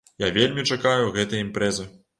Я 0.23 0.29
вельмі 0.37 0.65
чакаю 0.71 1.13
гэтай 1.19 1.47
імпрэзы. 1.49 1.91